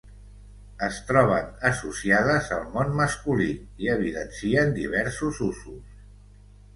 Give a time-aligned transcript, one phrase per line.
[0.85, 3.49] Es troben associades al món masculí
[3.85, 6.01] i evidencien diversos usos.